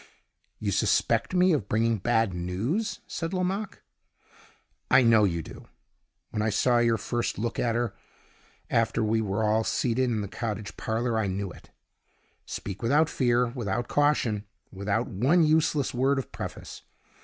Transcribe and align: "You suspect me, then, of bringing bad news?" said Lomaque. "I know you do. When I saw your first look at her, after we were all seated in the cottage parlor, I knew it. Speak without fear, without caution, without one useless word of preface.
"You 0.57 0.71
suspect 0.71 1.35
me, 1.35 1.49
then, 1.49 1.57
of 1.57 1.69
bringing 1.69 1.99
bad 1.99 2.33
news?" 2.33 3.01
said 3.05 3.35
Lomaque. 3.35 3.83
"I 4.89 5.03
know 5.03 5.25
you 5.25 5.43
do. 5.43 5.67
When 6.31 6.41
I 6.41 6.49
saw 6.49 6.79
your 6.79 6.97
first 6.97 7.37
look 7.37 7.59
at 7.59 7.75
her, 7.75 7.93
after 8.67 9.03
we 9.03 9.21
were 9.21 9.43
all 9.43 9.63
seated 9.63 10.05
in 10.05 10.21
the 10.21 10.27
cottage 10.27 10.75
parlor, 10.75 11.19
I 11.19 11.27
knew 11.27 11.51
it. 11.51 11.69
Speak 12.47 12.81
without 12.81 13.11
fear, 13.11 13.49
without 13.49 13.87
caution, 13.87 14.45
without 14.71 15.05
one 15.07 15.43
useless 15.43 15.93
word 15.93 16.17
of 16.17 16.31
preface. 16.31 16.81